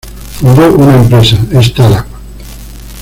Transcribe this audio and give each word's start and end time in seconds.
Fundó 0.31 0.73
una 0.77 0.95
empresa 0.95 1.37
"startup". 1.59 2.05